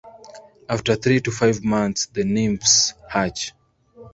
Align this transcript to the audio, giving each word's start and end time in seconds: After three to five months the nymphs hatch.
After 0.67 0.95
three 0.95 1.21
to 1.21 1.31
five 1.31 1.63
months 1.63 2.07
the 2.07 2.23
nymphs 2.23 2.95
hatch. 3.07 3.53